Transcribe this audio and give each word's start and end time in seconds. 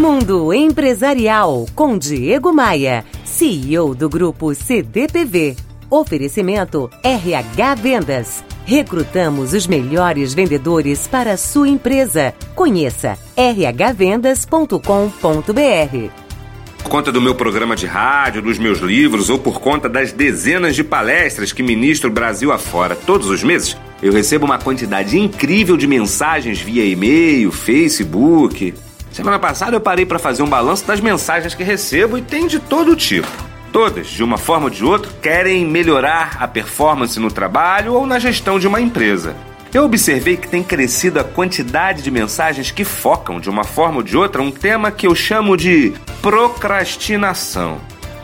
Mundo 0.00 0.50
Empresarial 0.54 1.66
com 1.74 1.98
Diego 1.98 2.54
Maia, 2.54 3.04
CEO 3.22 3.94
do 3.94 4.08
grupo 4.08 4.54
CDPV. 4.54 5.56
Oferecimento 5.90 6.88
RH 7.04 7.74
Vendas. 7.74 8.42
Recrutamos 8.64 9.52
os 9.52 9.66
melhores 9.66 10.32
vendedores 10.32 11.06
para 11.06 11.32
a 11.32 11.36
sua 11.36 11.68
empresa. 11.68 12.32
Conheça 12.54 13.18
rhvendas.com.br. 13.36 14.80
Por 16.82 16.88
conta 16.88 17.12
do 17.12 17.20
meu 17.20 17.34
programa 17.34 17.76
de 17.76 17.84
rádio, 17.84 18.40
dos 18.40 18.58
meus 18.58 18.78
livros 18.78 19.28
ou 19.28 19.38
por 19.38 19.60
conta 19.60 19.86
das 19.86 20.12
dezenas 20.12 20.74
de 20.74 20.82
palestras 20.82 21.52
que 21.52 21.62
ministro 21.62 22.10
Brasil 22.10 22.50
afora 22.50 22.96
todos 22.96 23.28
os 23.28 23.44
meses, 23.44 23.76
eu 24.02 24.14
recebo 24.14 24.46
uma 24.46 24.58
quantidade 24.58 25.18
incrível 25.18 25.76
de 25.76 25.86
mensagens 25.86 26.58
via 26.58 26.86
e-mail, 26.86 27.52
Facebook. 27.52 28.72
Semana 29.20 29.38
passada 29.38 29.76
eu 29.76 29.80
parei 29.82 30.06
para 30.06 30.18
fazer 30.18 30.42
um 30.42 30.48
balanço 30.48 30.86
das 30.86 30.98
mensagens 30.98 31.54
que 31.54 31.62
recebo 31.62 32.16
e 32.16 32.22
tem 32.22 32.46
de 32.46 32.58
todo 32.58 32.96
tipo. 32.96 33.28
Todas, 33.70 34.06
de 34.06 34.24
uma 34.24 34.38
forma 34.38 34.64
ou 34.64 34.70
de 34.70 34.82
outra, 34.82 35.12
querem 35.20 35.66
melhorar 35.66 36.38
a 36.40 36.48
performance 36.48 37.20
no 37.20 37.30
trabalho 37.30 37.92
ou 37.92 38.06
na 38.06 38.18
gestão 38.18 38.58
de 38.58 38.66
uma 38.66 38.80
empresa. 38.80 39.36
Eu 39.74 39.84
observei 39.84 40.38
que 40.38 40.48
tem 40.48 40.62
crescido 40.62 41.20
a 41.20 41.24
quantidade 41.24 42.00
de 42.00 42.10
mensagens 42.10 42.70
que 42.70 42.82
focam, 42.82 43.38
de 43.38 43.50
uma 43.50 43.62
forma 43.62 43.98
ou 43.98 44.02
de 44.02 44.16
outra, 44.16 44.40
um 44.40 44.50
tema 44.50 44.90
que 44.90 45.06
eu 45.06 45.14
chamo 45.14 45.54
de 45.54 45.92
procrastinação. 46.22 47.78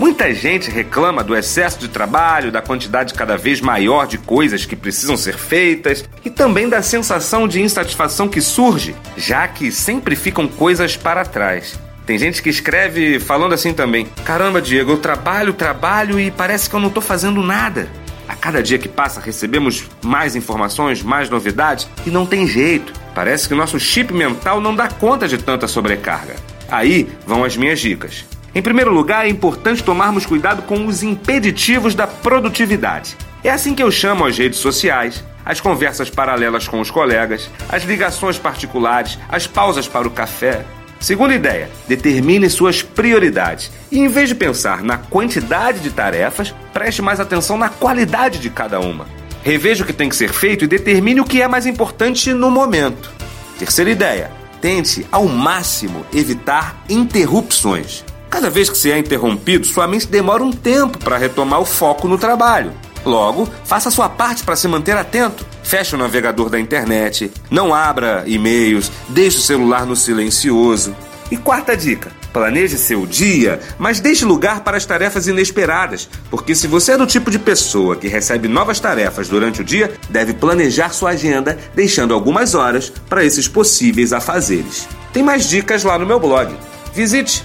Muita 0.00 0.32
gente 0.32 0.70
reclama 0.70 1.22
do 1.22 1.36
excesso 1.36 1.78
de 1.78 1.86
trabalho, 1.86 2.50
da 2.50 2.62
quantidade 2.62 3.12
cada 3.12 3.36
vez 3.36 3.60
maior 3.60 4.06
de 4.06 4.16
coisas 4.16 4.64
que 4.64 4.74
precisam 4.74 5.14
ser 5.14 5.36
feitas 5.36 6.08
e 6.24 6.30
também 6.30 6.70
da 6.70 6.80
sensação 6.80 7.46
de 7.46 7.60
insatisfação 7.60 8.26
que 8.26 8.40
surge, 8.40 8.96
já 9.14 9.46
que 9.46 9.70
sempre 9.70 10.16
ficam 10.16 10.48
coisas 10.48 10.96
para 10.96 11.22
trás. 11.26 11.78
Tem 12.06 12.16
gente 12.16 12.42
que 12.42 12.48
escreve 12.48 13.20
falando 13.20 13.52
assim 13.52 13.74
também: 13.74 14.08
Caramba, 14.24 14.62
Diego, 14.62 14.92
eu 14.92 14.96
trabalho, 14.96 15.52
trabalho 15.52 16.18
e 16.18 16.30
parece 16.30 16.70
que 16.70 16.74
eu 16.74 16.80
não 16.80 16.88
estou 16.88 17.02
fazendo 17.02 17.42
nada. 17.42 17.86
A 18.26 18.34
cada 18.34 18.62
dia 18.62 18.78
que 18.78 18.88
passa 18.88 19.20
recebemos 19.20 19.84
mais 20.02 20.34
informações, 20.34 21.02
mais 21.02 21.28
novidades 21.28 21.86
e 22.06 22.10
não 22.10 22.24
tem 22.24 22.46
jeito. 22.46 22.90
Parece 23.14 23.46
que 23.46 23.54
nosso 23.54 23.78
chip 23.78 24.14
mental 24.14 24.62
não 24.62 24.74
dá 24.74 24.88
conta 24.88 25.28
de 25.28 25.36
tanta 25.36 25.68
sobrecarga. 25.68 26.36
Aí 26.70 27.06
vão 27.26 27.44
as 27.44 27.54
minhas 27.54 27.78
dicas. 27.78 28.24
Em 28.54 28.62
primeiro 28.62 28.92
lugar, 28.92 29.26
é 29.26 29.28
importante 29.28 29.82
tomarmos 29.82 30.26
cuidado 30.26 30.62
com 30.62 30.86
os 30.86 31.02
impeditivos 31.02 31.94
da 31.94 32.06
produtividade. 32.06 33.16
É 33.44 33.50
assim 33.50 33.74
que 33.74 33.82
eu 33.82 33.90
chamo 33.90 34.26
as 34.26 34.36
redes 34.36 34.58
sociais, 34.58 35.24
as 35.44 35.60
conversas 35.60 36.10
paralelas 36.10 36.68
com 36.68 36.80
os 36.80 36.90
colegas, 36.90 37.50
as 37.68 37.84
ligações 37.84 38.38
particulares, 38.38 39.18
as 39.28 39.46
pausas 39.46 39.88
para 39.88 40.06
o 40.06 40.10
café, 40.10 40.64
Segunda 41.00 41.34
ideia: 41.34 41.70
determine 41.88 42.48
suas 42.50 42.82
prioridades. 42.82 43.72
E 43.90 43.98
em 43.98 44.06
vez 44.06 44.28
de 44.28 44.34
pensar 44.34 44.82
na 44.82 44.98
quantidade 44.98 45.80
de 45.80 45.90
tarefas, 45.90 46.54
preste 46.74 47.00
mais 47.00 47.18
atenção 47.18 47.56
na 47.56 47.70
qualidade 47.70 48.38
de 48.38 48.50
cada 48.50 48.78
uma. 48.78 49.06
Reveja 49.42 49.82
o 49.82 49.86
que 49.86 49.94
tem 49.94 50.10
que 50.10 50.14
ser 50.14 50.30
feito 50.30 50.64
e 50.64 50.68
determine 50.68 51.20
o 51.20 51.24
que 51.24 51.40
é 51.40 51.48
mais 51.48 51.64
importante 51.64 52.34
no 52.34 52.50
momento. 52.50 53.10
Terceira 53.58 53.90
ideia: 53.90 54.30
tente 54.60 55.06
ao 55.10 55.26
máximo 55.26 56.04
evitar 56.12 56.76
interrupções. 56.86 58.04
Cada 58.30 58.48
vez 58.48 58.70
que 58.70 58.78
se 58.78 58.92
é 58.92 58.96
interrompido, 58.96 59.66
sua 59.66 59.88
mente 59.88 60.06
demora 60.06 60.44
um 60.44 60.52
tempo 60.52 60.98
para 60.98 61.18
retomar 61.18 61.60
o 61.60 61.66
foco 61.66 62.06
no 62.06 62.16
trabalho. 62.16 62.72
Logo, 63.04 63.48
faça 63.64 63.90
sua 63.90 64.08
parte 64.08 64.44
para 64.44 64.54
se 64.54 64.68
manter 64.68 64.96
atento. 64.96 65.44
Feche 65.64 65.96
o 65.96 65.98
navegador 65.98 66.48
da 66.48 66.60
internet, 66.60 67.32
não 67.50 67.74
abra 67.74 68.22
e-mails, 68.26 68.90
deixe 69.08 69.38
o 69.38 69.42
celular 69.42 69.84
no 69.84 69.96
silencioso. 69.96 70.94
E 71.30 71.36
quarta 71.36 71.76
dica: 71.76 72.12
planeje 72.32 72.76
seu 72.76 73.04
dia, 73.04 73.60
mas 73.78 74.00
deixe 74.00 74.24
lugar 74.24 74.60
para 74.60 74.76
as 74.76 74.84
tarefas 74.84 75.26
inesperadas, 75.26 76.08
porque 76.30 76.54
se 76.54 76.66
você 76.66 76.92
é 76.92 76.96
do 76.96 77.06
tipo 77.06 77.30
de 77.30 77.38
pessoa 77.38 77.96
que 77.96 78.08
recebe 78.08 78.48
novas 78.48 78.78
tarefas 78.78 79.28
durante 79.28 79.60
o 79.60 79.64
dia, 79.64 79.92
deve 80.08 80.34
planejar 80.34 80.90
sua 80.90 81.10
agenda, 81.10 81.58
deixando 81.74 82.14
algumas 82.14 82.54
horas 82.54 82.92
para 83.08 83.24
esses 83.24 83.48
possíveis 83.48 84.12
afazeres. 84.12 84.88
Tem 85.12 85.22
mais 85.22 85.48
dicas 85.48 85.82
lá 85.82 85.98
no 85.98 86.06
meu 86.06 86.20
blog. 86.20 86.54
Visite 86.92 87.44